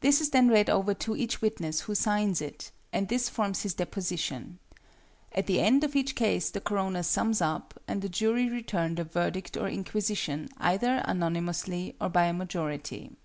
This 0.00 0.20
is 0.20 0.28
then 0.28 0.50
read 0.50 0.68
over 0.68 0.92
to 0.92 1.16
each 1.16 1.40
witness, 1.40 1.80
who 1.80 1.94
signs 1.94 2.42
it, 2.42 2.70
and 2.92 3.08
this 3.08 3.30
forms 3.30 3.62
his 3.62 3.72
deposition. 3.72 4.58
At 5.32 5.46
the 5.46 5.58
end 5.60 5.84
of 5.84 5.96
each 5.96 6.14
case 6.14 6.50
the 6.50 6.60
coroner 6.60 7.02
sums 7.02 7.40
up, 7.40 7.80
and 7.88 8.02
the 8.02 8.10
jury 8.10 8.50
return 8.50 8.96
their 8.96 9.06
verdict 9.06 9.56
or 9.56 9.68
inquisition, 9.70 10.50
either 10.58 11.02
unanimously 11.08 11.96
or 11.98 12.10
by 12.10 12.24
a 12.26 12.34
majority. 12.34 13.16